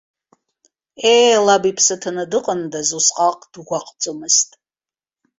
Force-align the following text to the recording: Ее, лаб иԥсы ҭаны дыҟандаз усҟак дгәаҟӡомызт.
Ее, 1.11 1.37
лаб 1.45 1.63
иԥсы 1.69 1.95
ҭаны 2.01 2.23
дыҟандаз 2.31 2.89
усҟак 2.97 3.39
дгәаҟӡомызт. 3.53 4.49